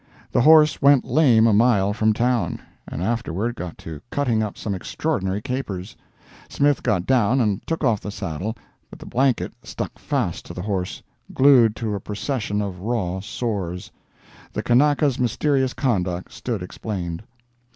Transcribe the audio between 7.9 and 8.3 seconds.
the